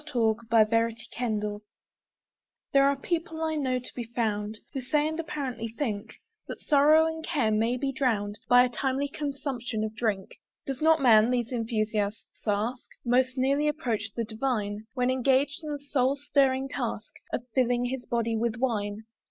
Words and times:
K. 0.03 0.07
Stephen 0.13 0.35
Drinking 0.67 1.41
Song 1.41 1.61
THERE 2.73 2.87
are 2.89 2.95
people, 2.95 3.43
I 3.43 3.53
know, 3.53 3.77
to 3.77 3.93
be 3.93 4.03
found, 4.05 4.57
Who 4.73 4.81
say, 4.81 5.07
and 5.07 5.19
apparently 5.19 5.67
think, 5.67 6.15
That 6.47 6.59
sorrow 6.59 7.05
and 7.05 7.23
care 7.23 7.51
may 7.51 7.77
be 7.77 7.91
drowned 7.91 8.39
By 8.49 8.63
a 8.63 8.69
timely 8.69 9.07
consumption 9.07 9.83
of 9.83 9.95
drink. 9.95 10.37
Does 10.65 10.81
not 10.81 11.01
man, 11.03 11.29
these 11.29 11.51
enthusiasts 11.51 12.41
ask, 12.47 12.87
Most 13.05 13.37
nearly 13.37 13.67
approach 13.67 14.09
the 14.15 14.25
divine, 14.25 14.87
When 14.95 15.11
engaged 15.11 15.63
in 15.63 15.69
the 15.69 15.77
soul 15.77 16.15
stirring 16.15 16.67
task 16.67 17.13
Of 17.31 17.43
filling 17.53 17.85
his 17.85 18.07
body 18.07 18.35
with 18.35 18.55
wine? 18.57 19.03